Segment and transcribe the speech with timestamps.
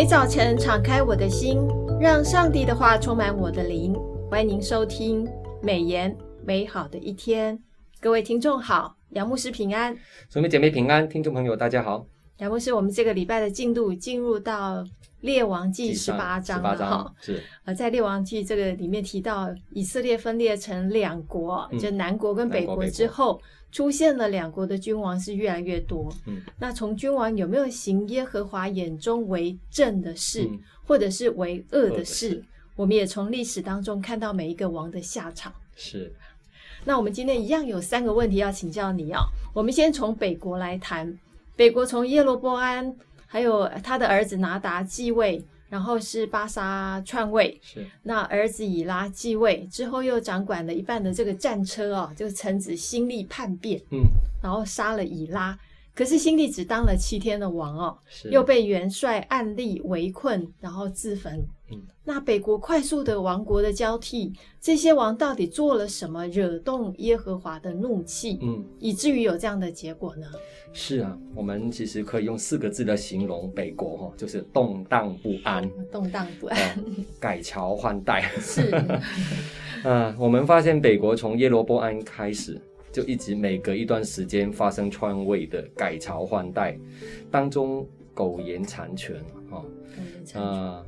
[0.00, 1.60] 每早晨敞开我的心，
[2.00, 3.94] 让上帝的话充满我的灵。
[4.30, 5.28] 欢迎您收听
[5.62, 7.62] 美言美好的一天。
[8.00, 9.94] 各位听众好，杨牧师平安，
[10.30, 12.06] 姊妹姐妹平安，听众朋友大家好。
[12.38, 14.82] 杨牧师，我们这个礼拜的进度进入到
[15.20, 17.14] 列王记十八章了哈。
[17.20, 23.38] 是，呃，在列王记这个里面提到，以色列分裂成两国，嗯、就南国跟北国之后，
[23.72, 26.12] 出现了两国的君王是越来越多。
[26.26, 32.42] 嗯，那从君王有没有行耶和华眼中为正的事，嗯、或者是为恶的事，的
[32.76, 35.52] 我们也从历史当中看到每一个王的下场。
[35.76, 36.12] 是。
[36.84, 39.20] 那我们今天一样有三个问题要请教你哦。
[39.52, 41.18] 我们先从北国来谈。
[41.54, 47.86] 北国从耶罗波安，还有他的儿子拿达继位，然后是巴沙篡位，是。
[48.02, 54.02] 那儿子以拉继位之后，又掌管了一半的这个战车哦，这个臣子心力叛变，嗯，
[54.42, 55.58] 然后杀了以拉，
[55.94, 61.42] 可是新帝只当了七天的王哦，是又被元帅暗利围困，然后自焚。
[61.72, 68.38] 嗯，那北国快速的王国的交替，这些王到底做了什么，惹动耶和华的怒气？
[68.42, 70.26] 嗯，以至于有这样的结果呢？
[70.72, 75.68] 是啊，我们其实可以用四个字来形容北国哈，就是动荡不安。
[75.92, 76.84] 动荡不安，
[77.20, 78.22] 改朝换代。
[78.40, 78.74] 是，
[79.84, 82.60] 啊，我们发现北国从耶罗波安开始，
[82.92, 86.78] 就一直每隔一段时间发生篡位的改朝换代，
[87.30, 89.16] 当中苟延残喘
[89.50, 90.40] 哈。
[90.40, 90.84] 啊。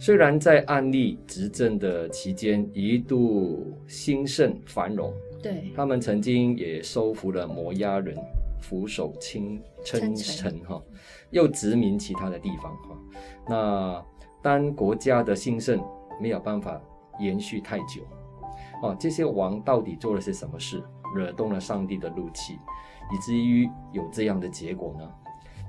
[0.00, 8.16] 虽然在暗利执政的期间一度兴盛繁荣，对，他们曾经也收服了摩押人，
[8.60, 10.80] 俯首称称臣哈，
[11.30, 12.96] 又殖民其他的地方哈。
[13.48, 14.06] 那
[14.40, 15.82] 当国家的兴盛
[16.20, 16.80] 没有办法
[17.18, 18.02] 延续太久，
[18.84, 20.80] 哦，这些王到底做了些什么事，
[21.14, 22.54] 惹动了上帝的怒气，
[23.12, 25.08] 以至于有这样的结果呢？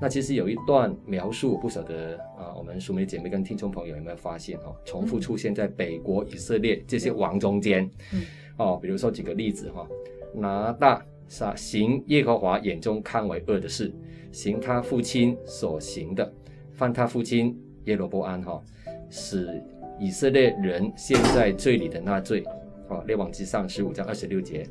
[0.02, 4.74] 那其实有一段描述，不晓得啊，我们淑梅姐妹跟听众朋友有没有发现哦？
[4.86, 8.24] 重复出现在北国以色列这些王中间，嗯，
[8.58, 9.86] 哦，比如说举个例子哈，
[10.34, 13.94] 拿大撒行耶和华眼中看为恶的事，
[14.32, 16.34] 行他父亲所行的，
[16.72, 17.54] 犯他父亲
[17.84, 18.64] 耶罗波安哈，
[19.10, 19.62] 使
[20.00, 22.42] 以色列人陷在罪里的那罪，
[22.90, 24.68] 哦，列王记上十五章二十六节，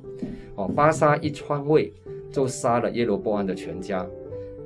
[0.54, 1.92] 哦，巴沙一篡位
[2.30, 4.06] 就杀了耶罗波安的全家。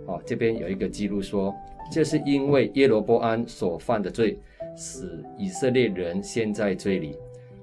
[0.07, 1.55] 哦，这边有一个记录说，
[1.91, 4.39] 这是因为耶罗波安所犯的罪，
[4.77, 7.17] 使以色列人陷在罪里，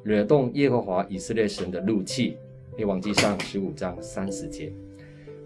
[0.03, 2.38] 惹动耶和华以色列神的怒气。
[2.77, 4.71] 列王记上十五章三十节，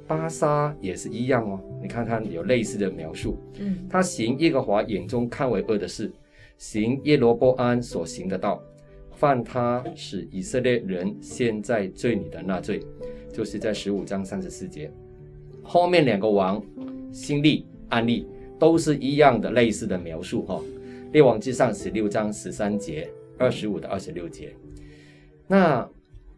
[0.06, 1.60] 巴沙也是一样哦。
[1.82, 6.12] 你看看有类似的描述，嗯，他行耶和华眼中看为恶的事，
[6.60, 8.62] 行耶罗波安所行的道，
[9.16, 12.80] 犯他使以色列人陷在罪里的那罪，
[13.32, 14.92] 就是在十五章三十四节。
[15.62, 16.62] 后面两个王，
[17.12, 18.28] 辛利、暗利，
[18.60, 20.60] 都是一样的类似的描述哈。
[21.12, 24.54] 列王记上十六章十三节、二十五到二十六节。
[25.48, 25.88] 那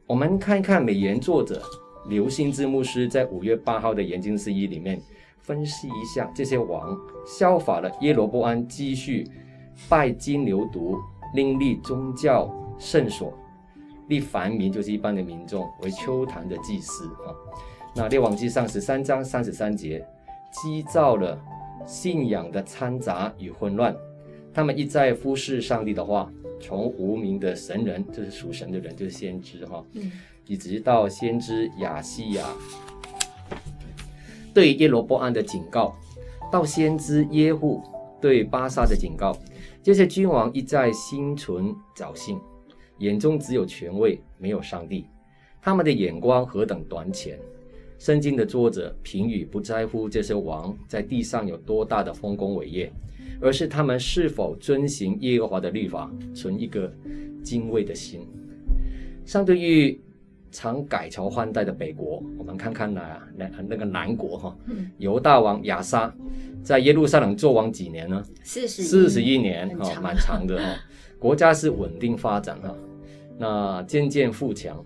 [0.05, 1.61] 我们看一看美言作者
[2.09, 5.01] 刘新之牧师在五月八号的研经释义里面
[5.39, 9.25] 分析一下这些王效法了耶罗波安，继续
[9.87, 10.97] 拜金牛犊，
[11.33, 12.45] 另立宗教
[12.77, 13.33] 圣所，
[14.07, 17.33] 立凡民就是一般的民众为秋坛的祭司啊。
[17.95, 20.05] 那列王记上十三章三十三节，
[20.51, 21.39] 激造了
[21.85, 23.95] 信仰的掺杂与混乱。
[24.53, 26.31] 他们一再忽视上帝的话，
[26.61, 30.11] 从无名的神人，就是属神的人，就是先知哈，嗯，
[30.45, 32.45] 一直到先知亚西亚
[34.53, 35.93] 对耶罗波安的警告，
[36.51, 37.81] 到先知耶户
[38.21, 39.37] 对巴萨的警告，
[39.83, 42.39] 这些君王一再心存侥幸，
[42.99, 45.05] 眼中只有权位，没有上帝。
[45.61, 47.39] 他们的眼光何等短浅！
[47.97, 52.91] 圣经的作者评语不在乎这些王在地上有多大的丰功伟业，
[53.41, 56.93] 而是他们是否遵行耶和华的律法，存一个
[57.41, 58.21] 敬畏的心。
[59.25, 59.99] 相对于
[60.51, 64.57] 常改朝换代的北国，我们看看那那那个南国哈，
[64.97, 66.13] 犹大王亚沙
[66.61, 68.23] 在耶路撒冷做王几年呢？
[68.43, 70.75] 四十四十一年哦，蛮长的哈。
[71.25, 72.75] 国家是稳定发展哈，
[73.35, 74.85] 那渐渐富强，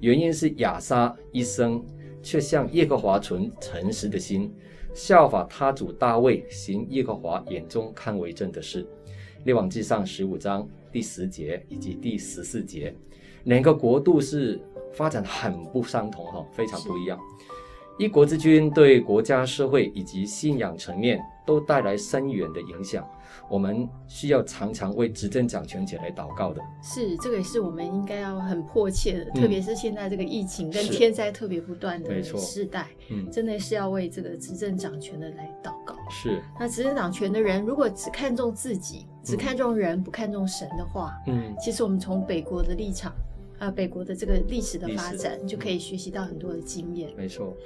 [0.00, 1.84] 原因是亚撒一生。
[2.22, 4.50] 却向耶和华存诚实的心，
[4.94, 8.88] 效法他主大卫行耶和华眼中看为正的事。
[9.44, 12.96] 列王记上十五章第十节以及第十四节，
[13.42, 14.58] 两个国度是
[14.90, 17.20] 发展很不相同哈，非常不一样。
[17.98, 23.06] 一国之君对国家、社会以及信仰层面都带来深远的影响。
[23.48, 26.60] 我们需要常常为执政掌权者来祷告的。
[26.82, 35.94] 是，这个也是我们应该要很迫切的，嗯、特别是现在这个疫情跟天灾特别不断的时代，嗯，真的是要为这个执政掌权的来祷告。
[36.10, 36.42] 是。
[36.58, 43.16] 那执政掌权的人如果只看重自己，只看重人，不看重神的话，嗯，其实我们从北国的立场，啊、
[43.58, 47.10] 呃，北国的这个历史的发展，就可以学习到很多的经验。
[47.16, 47.56] 没错。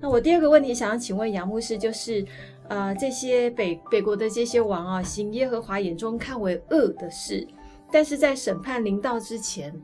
[0.00, 2.24] 那我第二个问题想要请问杨牧师，就是，
[2.68, 7.46] 呃，这些北北国的这些王啊，行耶和华眼中看为恶的事，
[7.92, 9.74] 但是在审判临到之前，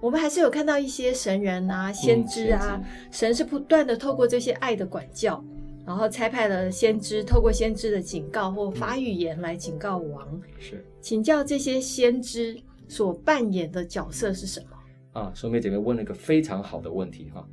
[0.00, 5.42] 我们还是有看到一些神人啊、先知啊，嗯、神是不断的透过这些爱的管教。
[5.86, 10.28] 然后差派了先知，透过先知的警告或发预言来警告王。
[10.30, 12.56] 嗯、是，请教这些先知
[12.86, 14.76] 所扮演的角色是什么？
[15.12, 17.46] 啊，兄妹姐妹问了一个非常好的问题哈。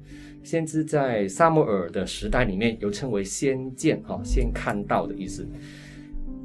[0.43, 5.45] 先知在撒母耳的时代里面，又称为先见哈，先看到的意思。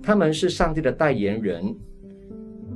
[0.03, 1.75] 他们是上帝的代言人。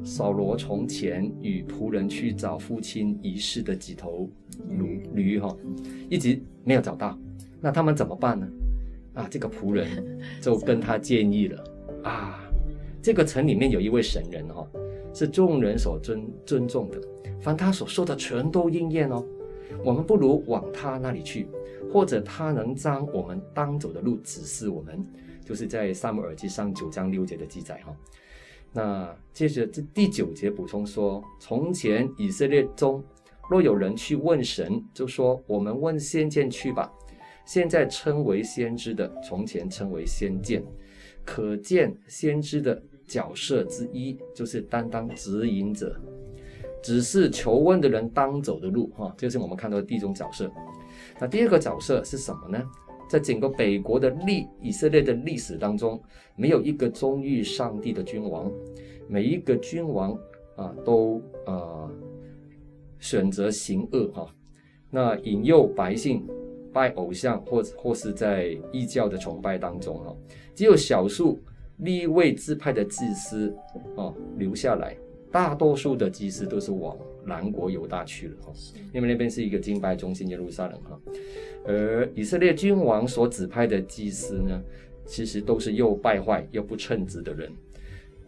[0.05, 4.31] 扫罗从前与仆人去找父亲遗失的几头
[4.69, 5.57] 驴驴哈，
[6.09, 7.19] 一直没有找到，
[7.61, 8.47] 那他们怎么办呢？
[9.15, 9.89] 啊，这个仆人
[10.41, 11.65] 就 跟他建议了
[12.05, 12.39] 啊，
[13.03, 14.65] 这个城里面有一位神人哦，
[15.13, 17.01] 是众人所尊尊重的，
[17.41, 19.25] 凡他所说的全都应验哦。
[19.85, 21.49] 我们不如往他那里去，
[21.93, 25.05] 或者他能将我们当走的路指示我们，
[25.45, 27.95] 就是在撒母耳记上九章六节的记载哈。
[28.73, 33.03] 那接着这第九节补充说，从前以色列中
[33.49, 36.93] 若有人去问神，就说我们问先见去吧。
[37.45, 40.65] 现在称为先知的，从前称为先见，
[41.25, 45.99] 可见先知的角色之一就是担当指引者，
[46.83, 50.51] 只是求问的人当走的路，哈，这是我们看到的第一种角色。
[51.19, 52.63] 那第二个角色是什么呢？
[53.09, 56.01] 在整个北国的历以色列的历史当中，
[56.35, 58.51] 没有一个忠于上帝的君王，
[59.09, 60.19] 每一个君王
[60.57, 61.91] 啊都啊
[62.99, 64.35] 选择行恶哈，
[64.91, 66.27] 那引诱百姓。
[66.73, 70.15] 拜偶像，或者或是在异教的崇拜当中，哈，
[70.55, 71.41] 只有少数
[71.79, 73.57] 立位支派的祭司，
[73.95, 74.95] 哦，留下来，
[75.37, 78.53] 大多数的祭司都是往南国犹大去了，哈，
[78.91, 80.99] 因为那边是一个敬拜中心，耶路撒冷，哈，
[81.67, 84.59] 而以色列君王所指派的祭司呢，
[85.05, 87.53] 其实都是又败坏又不称职的人。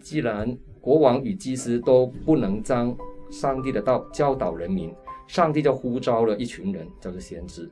[0.02, 2.94] 既然国王与祭司都不能将
[3.30, 4.92] 上帝的道教导人民，
[5.26, 7.66] 上帝就呼召了一群人，叫做先知。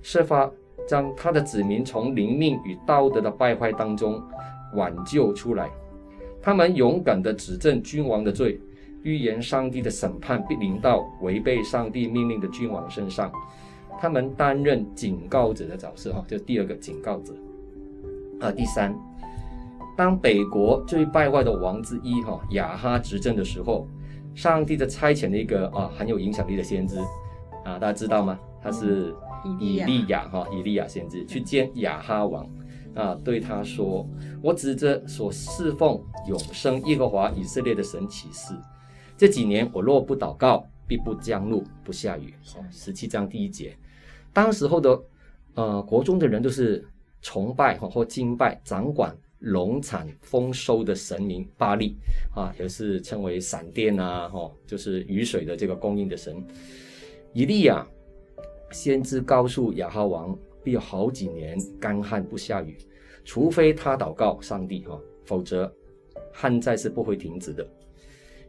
[0.00, 0.50] 设法
[0.88, 4.22] 将他的子民从灵命与道德的败坏当中
[4.72, 5.70] 挽救出来。
[6.40, 8.58] 他们勇敢地指证君王的罪，
[9.02, 13.30] 预言上帝的审判必临到违背上帝命令的君王身上。
[14.00, 17.34] 他们担任警告者的角色，哈，就第二个警告者。
[18.40, 18.94] 啊，第三，
[19.96, 23.86] 当北国最败坏的王之一哈亚哈执政的时候，
[24.34, 26.98] 上帝的差遣了一个啊很有影响力的先知，
[27.64, 28.38] 啊，大家知道吗？
[28.62, 29.14] 他是。
[29.60, 32.44] 以利亚哈，以利亚先知去见亚哈王
[32.92, 34.04] 啊，对他说
[34.42, 38.52] ：“我指着所侍奉永生耶和华以色列的神起誓，
[39.18, 42.32] 这几年我若不祷告，必不降露不下雨。”
[42.70, 43.76] 十七章第一节，
[44.32, 45.02] 当时候的
[45.54, 46.86] 呃国中的人都是
[47.20, 51.96] 崇拜哈或敬拜掌管农产丰收的神明巴力
[52.32, 56.40] 啊，也是称为闪电啊哈，就是雨水的这个供应的神
[57.32, 57.84] 以利亚。
[58.70, 62.76] 先知告诉亚哈王，必有好几年干旱不下雨，
[63.24, 65.74] 除非他祷告上帝哈，否则
[66.32, 67.66] 旱灾是不会停止的。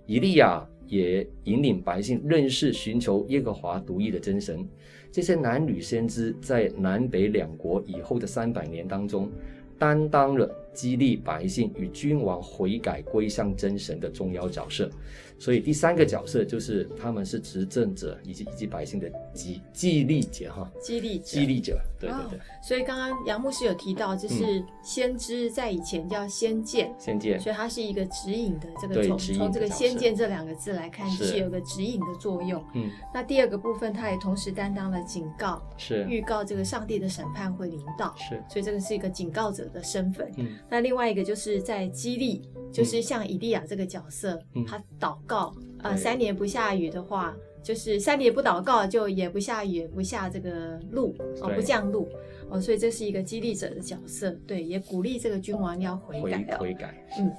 [0.10, 4.68] 以利亚也引领百姓认识、寻求耶和华独一的真神。
[5.12, 9.30] 这些男女先知在南北两国以后的三百年当中，
[9.78, 14.90] 担当了激励百姓与君王悔改归向真神的重要角色。
[15.40, 22.38] 所以第三个角色就是他们是执政者以及以及百姓的激激励者哈，激励激励者，对对对。
[22.38, 31.40] 哦、所以刚刚杨牧师有提到，就是先知在以前叫先见，先见、嗯，所以它是一个指引的这个从从这个先见这两个字来看是。
[31.40, 32.62] 有个指引的作用。
[32.74, 36.06] 嗯，那第二个部分，他也同时担当了警告，是。
[36.10, 40.30] 预告这个上帝的审判会临到，是，所以这个是一个警告者的身份。
[40.36, 45.16] 嗯，那另外一个就是在激励，就是像以利亚这个角色，嗯、他祷。
[45.30, 52.10] 告啊，三年不下雨的话，就是三年不祷告，就也不下雨，也不下这个露哦，不降露
[52.50, 57.32] 哦，所以这是一个激励者的角色，对，也鼓励这个君王要悔改，悔改，嗯。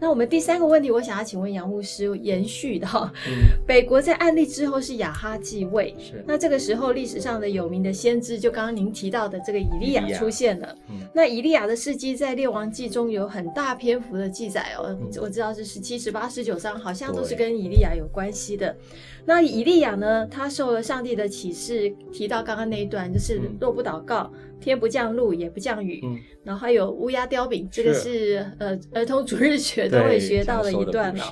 [0.00, 10.76] 那我们第三个问题，我想要请问杨牧师，延续的哈，嗯、 北国在案例之后是亚哈继位，是那这个时候历史上的有名的先知，就刚刚您提到的这个以利亚出现了。
[10.88, 18.76] 嗯、那以利亚的事迹在列王记中有很大篇幅的记载哦，嗯、我知道是十七、十八、十九章，好像都是跟以利亚有关系的。
[19.24, 24.32] 那以利亚呢，他受了上帝的启示，提到刚刚那一段，就是若不祷告。
[24.58, 31.24] 嗯天不降露，也不降雨，嗯、然后还有乌鸦叼饼，这个是，是呃儿童主日学都会学到的一段了。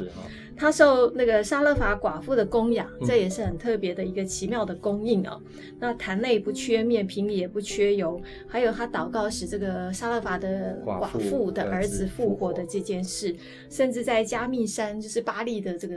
[0.57, 5.39] 他受那个沙勒法寡妇的供养，嗯、这也是很特别的一个奇妙的供应哦。
[5.79, 13.35] 那坛内不缺面，瓶里也不缺油，还有他祷告使这个沙勒法的寡妇的儿子复活的这件事，
[13.69, 15.97] 甚至在加密山，就是巴利的这个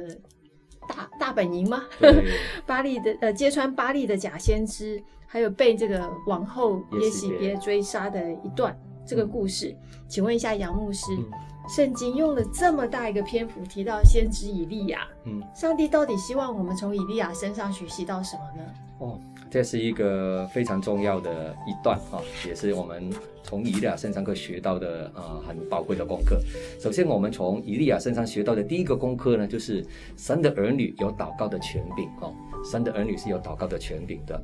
[0.89, 1.85] 大大本营吗？
[2.65, 5.01] 巴利的呃揭穿巴利的假先知。
[5.31, 11.25] 还有被这个王后耶洗别追杀的一段这个故事，嗯、请问一下杨牧师，嗯、
[11.69, 18.67] 圣经用了这么大一个篇幅提到先知以利亚，嗯，上帝到底希望我们从以利亚身上学习到什么呢？
[18.97, 19.19] 哦，
[19.51, 22.17] 这是一个非常重要的一段啊，
[22.47, 26.41] 也是我们从以利亚身上可以学到的啊、呃、很宝贵的功课。
[26.81, 29.85] 首先，我们从以利亚身上学到的第一个功课呢，就是
[30.17, 32.33] 神的儿女有祷告的权柄哦，
[32.65, 34.41] 神的儿女是有祷告的权柄的。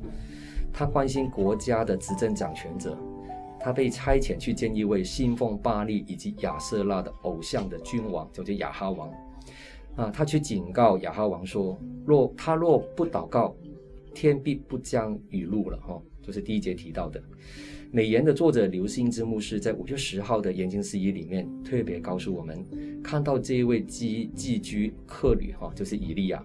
[0.78, 2.98] 他关心国家的执政掌权者，
[3.58, 9.10] 他被差遣去见一位信奉巴力以及亚舍拉的偶像的君王，叫做亚哈王。
[9.94, 13.56] 啊，他去警告亚哈王说：若他若不祷告，
[14.12, 15.78] 天必不将雨露了。
[15.78, 17.22] 哈、哦，就是第一节提到的。
[17.90, 22.62] 美言的作者刘兴之牧师在五月十号的研经释义里面特别告诉我们，
[23.02, 26.44] 看到这一位寄寄居客旅，哈、哦，就是以利亚。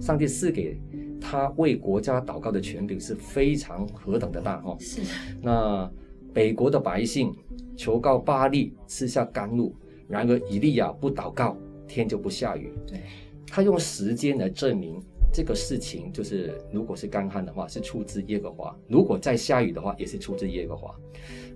[0.00, 0.80] 上帝赐给
[1.20, 4.76] 他为国家祷告的权柄是非常何等的大哦！
[4.80, 5.00] 是。
[5.40, 5.90] 那
[6.32, 7.34] 北国的百姓
[7.76, 9.74] 求告巴力吃下甘露，
[10.08, 11.56] 然而以利亚不祷告，
[11.86, 12.72] 天就不下雨。
[12.86, 13.00] 对。
[13.46, 14.98] 他用时间来证明
[15.30, 20.94] 这个事情，就是如果是干旱的话，是出自耶和华；如果再下雨的话，也是出自耶和华。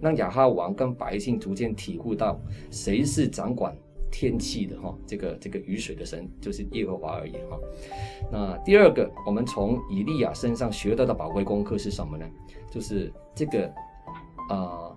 [0.00, 2.38] 让亚哈王跟百姓逐渐体悟到
[2.71, 3.75] 谁是掌管。
[4.11, 7.59] 天气的哈，这个这个雨水的神就是耶和华而已哈。
[8.31, 12.27] 那第二个，我们从以利亚身上学到的宝贵功课是什么呢？
[12.71, 13.67] 就是这个
[14.49, 14.97] 啊、呃，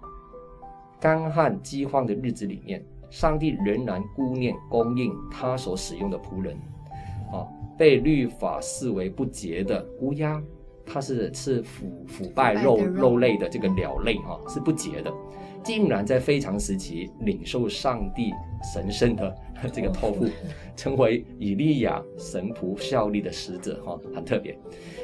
[0.99, 6.57] 干旱饥荒的日子里面，上帝仍然顾念供应他所使用的仆人
[7.31, 7.47] 啊。
[7.77, 10.41] 被律法视为不洁的乌鸦，
[10.85, 15.13] 它是吃腐腐败肉肉类的这个鸟类哈，是不洁的。
[15.63, 18.31] 竟然在非常时期领受上帝
[18.73, 19.35] 神圣的
[19.71, 20.25] 这个托付，
[20.75, 24.57] 成为以利亚神仆效力的使者哈，很特别。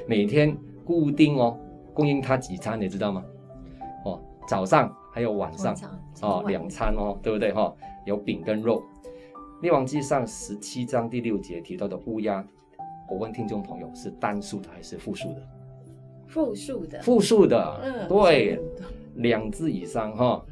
[0.08, 1.58] 每天固定哦
[1.94, 3.24] 供应他几餐，你知道吗？
[4.06, 5.76] 哦，早上还有晚上
[6.22, 7.74] 哦两餐哦，对不对哈？
[8.06, 8.84] 有饼跟肉。
[9.62, 12.46] 列王记上十七章第六节提到的乌鸦，
[13.10, 15.42] 我问听众朋友是单数的还是复数的？
[16.28, 17.02] 复数的。
[17.02, 18.60] 复数的，嗯，对。
[19.16, 20.46] 两字以上哈，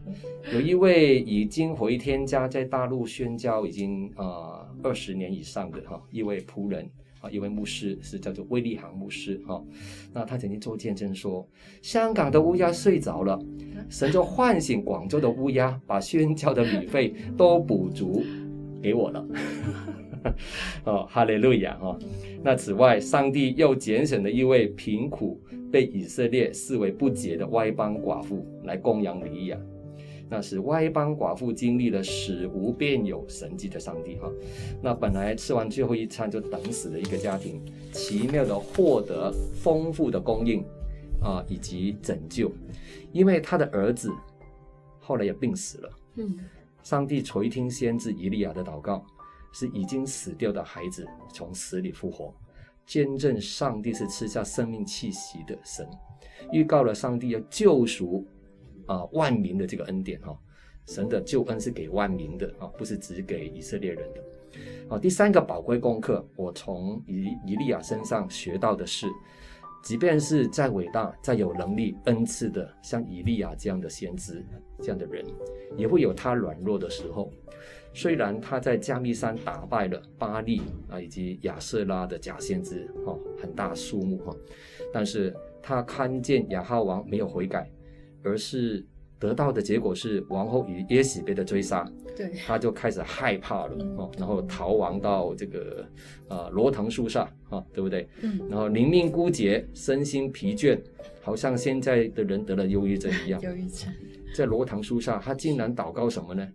[0.53, 6.89] 有一位已经回天家，在大陆宣教已经啊二十年以上的哈一位仆人
[7.19, 9.61] 啊一位牧师是叫做威利航牧师哈，
[10.13, 11.45] 那他曾经做见证说，
[11.81, 13.37] 香港的乌鸦睡着了，
[13.89, 18.23] 神就唤醒广州的乌鸦，把宣教的旅费都补足
[18.81, 19.27] 给我了，
[20.85, 21.99] 哦哈利路亚哈，
[22.41, 25.37] 那此外上帝又拣选了一位贫苦。
[25.71, 29.59] 被以色列视为不洁的外邦寡妇来供养以利亚，
[30.29, 34.31] 那是外邦寡妇经历了使无变有神迹的上帝哈。
[34.81, 40.63] 那本来吃完最后一餐就等死的一个家庭，奇妙的获得丰富的供应
[41.21, 42.51] 啊以及拯救，
[43.11, 44.11] 因为他的儿子
[44.99, 45.89] 后来也病死了。
[46.15, 46.39] 嗯，
[46.81, 49.05] 上帝垂听先知以利亚的祷告，
[49.51, 52.33] 是已经死掉的孩子从死里复活。
[52.85, 55.87] 见证上帝是赐下生命气息的神，
[56.51, 58.27] 预告了上帝要救赎
[58.85, 60.37] 啊万民的这个恩典哈，
[60.85, 64.23] 神的救恩是给万民的啊，不是只给以色列人的。
[64.87, 69.07] 啊，第三个宝贵功课，我从以以利亚身上学到的是，
[69.83, 74.45] 即便是再伟大、再有能力、恩赐的，像以利亚这样的先知
[74.79, 75.25] 这样的人，
[75.75, 77.31] 也会有他软弱的时候。
[77.95, 84.35] 虽然他在加密山打败了巴力啊以及亚舍拉的假先知哈，很大数目哈，
[84.91, 87.71] 但是他看见亚哈王没有悔改，
[88.23, 88.85] 而是
[89.19, 95.85] 得到的结果是王后与耶洗别的追杀，对，他就开始害怕了哦，然后逃亡到这个
[96.27, 98.07] 呃罗藤树上啊，对不对？
[98.21, 100.79] 嗯，然后灵命枯竭，身心疲倦，
[101.21, 103.39] 好像现在的人得了忧郁症一样。
[103.43, 103.93] 忧郁症，
[104.35, 106.47] 在罗腾树上，他竟然祷告什么呢？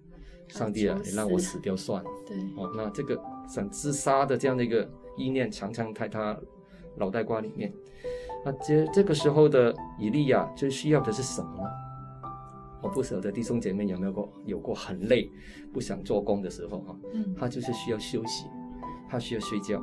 [0.49, 2.11] 上帝啊，你让我死掉算了。
[2.27, 6.39] 对，哦，那这个想自杀的这样的一个意念，常常在他
[6.97, 7.73] 脑袋瓜里面。
[8.45, 11.71] 那这这个时候的以利亚最需要的是什么呢？
[12.81, 15.29] 我不晓得弟兄姐妹有没有过有过很累，
[15.73, 18.47] 不想做工的时候哈，嗯，他就是需要休息，
[19.09, 19.83] 他需要睡觉，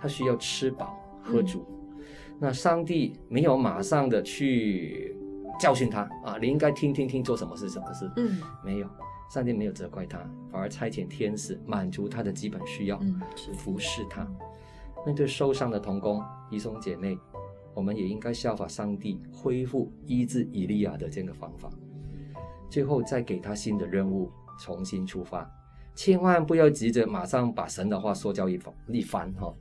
[0.00, 1.66] 他需要吃饱喝足。
[1.68, 2.04] 嗯、
[2.38, 5.14] 那上帝没有马上的去
[5.60, 8.88] 教训他啊，你应该听听听做什么事什么事，嗯，没有，
[9.28, 10.18] 上帝没有责怪他，
[10.50, 13.20] 反而差遣天使满足他的基本需要，嗯，
[13.54, 14.26] 服侍他。
[15.04, 17.18] 面对受伤的童工弟兄姐妹，
[17.74, 21.70] 我们也应该效法上帝，恢复医治以利亚的这个方法。
[22.70, 25.50] 最后再给他新的任务，重新出发，
[25.94, 29.54] 千万不要急着马上把神的话说教一番一番哈，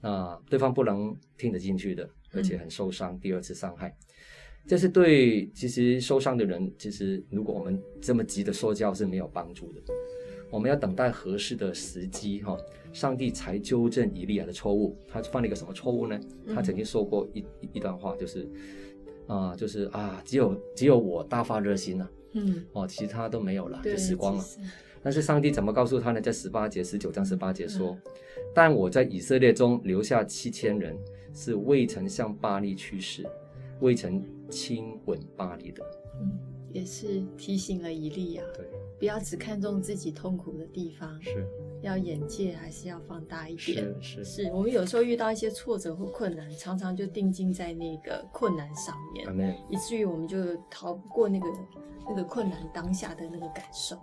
[0.00, 3.94] 那对方不能听得进去的，而且很受伤，第二次伤害，
[4.66, 9.80] 这是对其实受伤的人，其实如果我们这么急的说教是没有帮助的，
[10.50, 12.56] 我们要等待合适的时机哈，
[12.92, 16.18] 上帝才纠正以利亚的错误，他犯了一个什么错误呢？
[16.54, 18.48] 他曾经说过一一段话，就是
[19.26, 22.10] 啊，就是啊，只有只有我大发热心了。
[22.32, 24.44] 嗯，哦，其他都没有了，就死光了。
[25.02, 26.20] 但是上帝怎么告诉他呢？
[26.20, 28.12] 在十八节、十九章十八节说：“嗯、
[28.54, 30.96] 但我在以色列中留下七千人，
[31.34, 33.24] 是未曾向巴黎去世，
[33.80, 35.84] 未曾亲吻巴黎的。”
[36.20, 36.30] 嗯，
[36.72, 38.66] 也是提醒了以利亚，对，
[39.04, 41.46] 不要只看重自己痛苦的地方，是，
[41.82, 43.84] 要眼界还是要放大一点。
[44.00, 51.46] 是是，是我们有时候遇到一些挫折或困难，常常就定睛在那个困难上面，嗯、以至于我们就逃不过那个。
[52.06, 53.96] 那个困难当下的那个感受，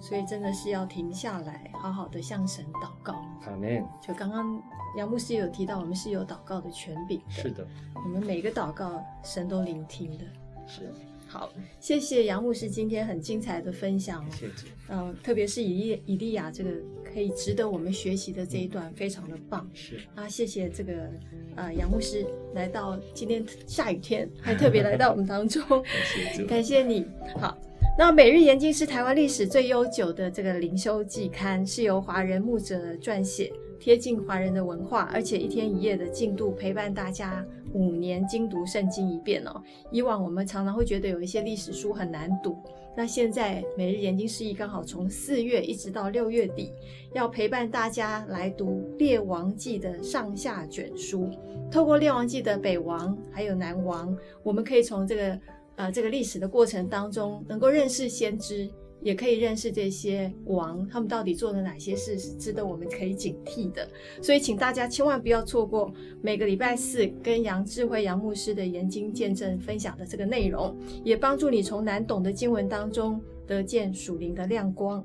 [0.00, 3.12] 所以真的是要停下来，好好的向神祷告。
[3.46, 3.86] 阿门。
[4.02, 4.60] 就刚刚
[4.96, 7.30] 杨牧师有提到，我们是有祷告的权柄的。
[7.30, 10.24] 是的，我们每个祷告神都聆听的。
[10.66, 10.92] 是。
[11.26, 14.24] 好，谢谢杨牧师今天很精彩的分享。
[14.30, 14.68] 谢谢。
[14.88, 16.70] 嗯，特别是以利以利亚这个
[17.04, 19.68] 可以值得我们学习的这一段，非常的棒。
[19.74, 19.98] 是。
[20.14, 21.10] 啊，谢谢这个
[21.56, 25.62] 呃杨牧师来到今天下雨天，还特别来到我们当中。
[26.46, 27.04] 感谢你。
[27.40, 27.58] 好，
[27.98, 37.44] 那每日研经是台湾历史最悠久的这个灵修季刊，是由华人牧者撰写，贴近华人的文化，而且一天一夜的进度陪伴大家。
[37.72, 39.62] 五年精读圣经一遍哦。
[39.90, 42.56] 以往我们常常会觉得有一些历史书很难读，
[42.96, 46.72] 那现在每日研经释义刚好从四月一直到六月底，
[47.12, 51.28] 要陪伴大家来读列王记的上下卷书。
[51.70, 55.38] 透过列王记的北王还有南王，我们可以从这个
[55.74, 58.70] 呃这个历史的过程当中，能够认识先知。
[59.02, 63.88] 也可以认识这些王，他们到底做了哪些事是值得我们可以警惕的。
[64.20, 75.04] 所以，请大家千万不要错过每个礼拜四跟杨智慧杨牧师的研经见证分享的这个内容，也帮助你从难懂的经文当中得见属灵的亮光。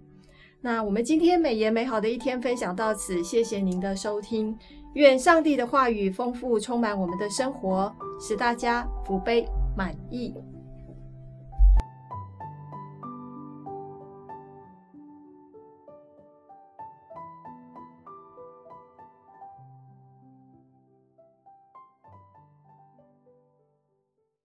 [0.62, 4.56] 那我们今天美言美好的一天分享到此，谢谢您的收听。
[4.94, 10.34] 愿上帝的话语丰富充满我们的生活，使大家福杯满溢。